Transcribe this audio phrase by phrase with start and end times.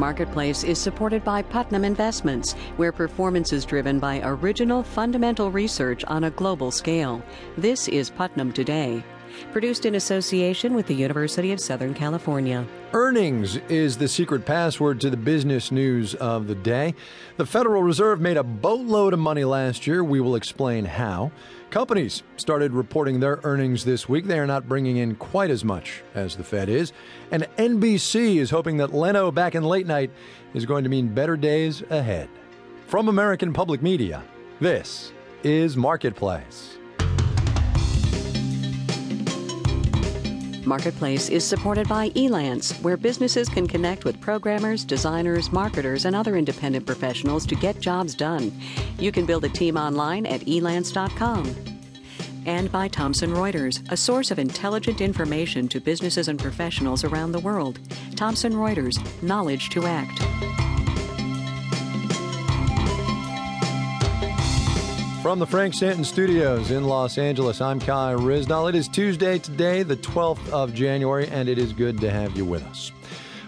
[0.00, 6.24] Marketplace is supported by Putnam Investments, where performance is driven by original fundamental research on
[6.24, 7.22] a global scale.
[7.58, 9.04] This is Putnam Today.
[9.52, 12.66] Produced in association with the University of Southern California.
[12.92, 16.94] Earnings is the secret password to the business news of the day.
[17.36, 20.02] The Federal Reserve made a boatload of money last year.
[20.02, 21.30] We will explain how.
[21.70, 24.26] Companies started reporting their earnings this week.
[24.26, 26.92] They are not bringing in quite as much as the Fed is.
[27.30, 30.10] And NBC is hoping that Leno back in late night
[30.52, 32.28] is going to mean better days ahead.
[32.88, 34.24] From American Public Media,
[34.58, 35.12] this
[35.44, 36.79] is Marketplace.
[40.70, 46.36] Marketplace is supported by Elance, where businesses can connect with programmers, designers, marketers, and other
[46.36, 48.52] independent professionals to get jobs done.
[48.96, 51.56] You can build a team online at elance.com.
[52.46, 57.40] And by Thomson Reuters, a source of intelligent information to businesses and professionals around the
[57.40, 57.80] world.
[58.14, 60.22] Thomson Reuters, knowledge to act.
[65.22, 68.70] From the Frank Stanton Studios in Los Angeles, I'm Kai Ryssdal.
[68.70, 72.46] It is Tuesday today, the 12th of January, and it is good to have you
[72.46, 72.90] with us.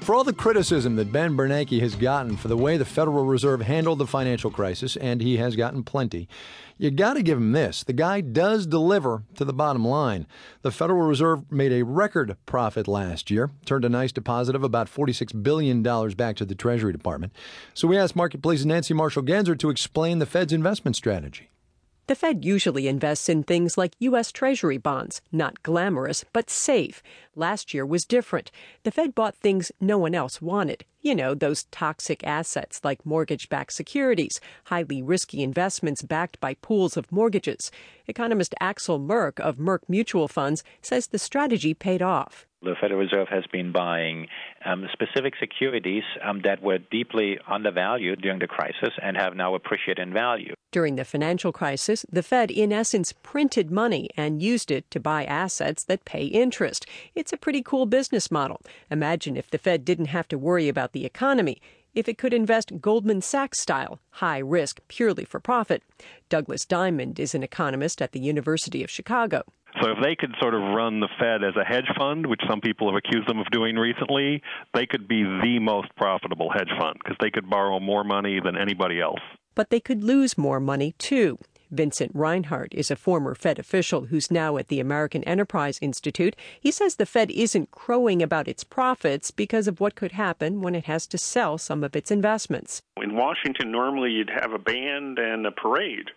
[0.03, 3.62] For all the criticism that Ben Bernanke has gotten for the way the Federal Reserve
[3.62, 6.29] handled the financial crisis, and he has gotten plenty,
[6.77, 7.84] you got to give him this.
[7.84, 10.27] The guy does deliver to the bottom line.
[10.61, 14.92] The Federal Reserve made a record profit last year, turned a nice deposit of about
[14.92, 17.33] $46 billion back to the Treasury Department.
[17.73, 21.48] So we asked Marketplace's Nancy Marshall Genzer to explain the Fed's investment strategy.
[22.08, 24.33] The Fed usually invests in things like U.S.
[24.33, 27.00] Treasury bonds, not glamorous, but safe.
[27.36, 28.50] Last year was different.
[28.83, 30.84] The Fed bought things no one else wanted.
[31.00, 36.97] You know, those toxic assets like mortgage backed securities, highly risky investments backed by pools
[36.97, 37.70] of mortgages.
[38.08, 42.47] Economist Axel Merk of Merk Mutual Funds says the strategy paid off.
[42.62, 44.27] The Federal Reserve has been buying
[44.64, 50.03] um, specific securities um, that were deeply undervalued during the crisis and have now appreciated
[50.03, 50.55] in value.
[50.73, 55.27] During the financial crisis, the Fed, in essence, printed money and used it to buy
[55.27, 56.86] assets that pay interest.
[57.14, 58.58] It's a pretty cool business model.
[58.91, 61.61] Imagine if the Fed didn't have to worry about the economy
[61.95, 65.83] if it could invest Goldman Sachs style, high risk, purely for profit.
[66.30, 69.42] Douglas Diamond is an economist at the University of Chicago.
[69.83, 72.63] So if they could sort of run the Fed as a hedge fund, which some
[72.63, 74.42] people have accused them of doing recently,
[74.73, 78.57] they could be the most profitable hedge fund because they could borrow more money than
[78.57, 79.20] anybody else.
[79.55, 81.39] But they could lose more money too.
[81.73, 86.36] Vincent Reinhart is a former Fed official who's now at the American Enterprise Institute.
[86.61, 90.74] He says the Fed isn't crowing about its profits because of what could happen when
[90.74, 92.83] it has to sell some of its investments.
[93.01, 96.11] In Washington, normally you'd have a band and a parade.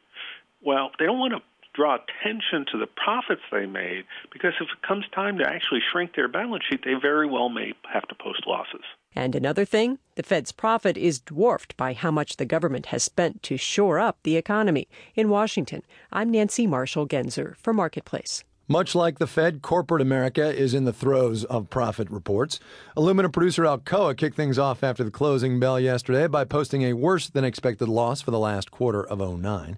[0.61, 1.41] Well, they don't want to
[1.73, 6.15] draw attention to the profits they made because if it comes time to actually shrink
[6.15, 8.83] their balance sheet, they very well may have to post losses.
[9.15, 13.41] And another thing, the Fed's profit is dwarfed by how much the government has spent
[13.43, 14.89] to shore up the economy.
[15.15, 18.43] In Washington, I'm Nancy Marshall Genzer for Marketplace.
[18.67, 22.59] Much like the Fed, corporate America is in the throes of profit reports.
[22.97, 27.29] Aluminum producer Alcoa kicked things off after the closing bell yesterday by posting a worse
[27.29, 29.77] than expected loss for the last quarter of 09.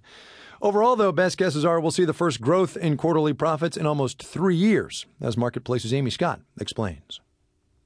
[0.62, 4.24] Overall, though, best guesses are we'll see the first growth in quarterly profits in almost
[4.24, 7.20] three years, as Marketplace's Amy Scott explains.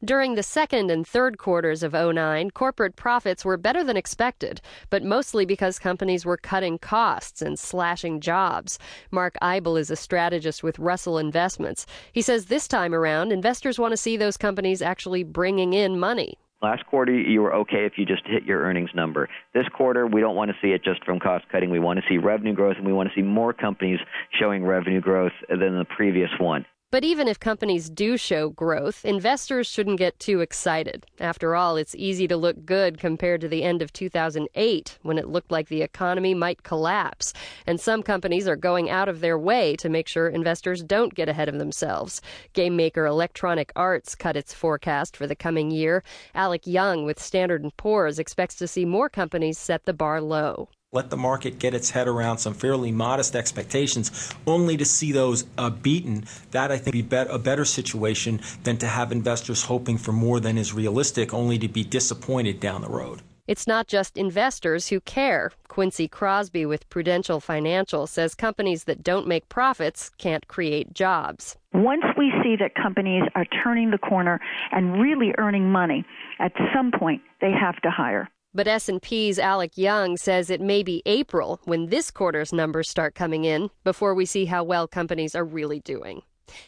[0.03, 5.03] During the second and third quarters of 09, corporate profits were better than expected, but
[5.03, 8.79] mostly because companies were cutting costs and slashing jobs.
[9.11, 11.85] Mark Eibel is a strategist with Russell Investments.
[12.13, 16.39] He says this time around, investors want to see those companies actually bringing in money.
[16.63, 19.29] Last quarter, you were okay if you just hit your earnings number.
[19.53, 21.69] This quarter, we don't want to see it just from cost cutting.
[21.69, 23.99] We want to see revenue growth, and we want to see more companies
[24.39, 26.65] showing revenue growth than the previous one.
[26.91, 31.05] But even if companies do show growth, investors shouldn't get too excited.
[31.21, 35.29] After all, it's easy to look good compared to the end of 2008 when it
[35.29, 37.31] looked like the economy might collapse.
[37.65, 41.29] And some companies are going out of their way to make sure investors don't get
[41.29, 42.21] ahead of themselves.
[42.51, 46.03] Game maker Electronic Arts cut its forecast for the coming year.
[46.35, 50.67] Alec Young with Standard & Poor's expects to see more companies set the bar low
[50.93, 55.45] let the market get its head around some fairly modest expectations, only to see those
[55.57, 56.25] uh, beaten.
[56.51, 60.57] That I think be a better situation than to have investors hoping for more than
[60.57, 63.21] is realistic, only to be disappointed down the road.
[63.47, 65.53] It's not just investors who care.
[65.69, 71.55] Quincy Krosby with Prudential Financial says companies that don't make profits can't create jobs.
[71.73, 74.41] Once we see that companies are turning the corner
[74.73, 76.05] and really earning money,
[76.39, 78.29] at some point they have to hire.
[78.53, 83.45] But S&P's Alec Young says it may be April when this quarter's numbers start coming
[83.45, 86.23] in before we see how well companies are really doing.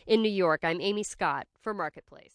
[0.07, 2.31] In New York, I'm Amy Scott for Marketplace.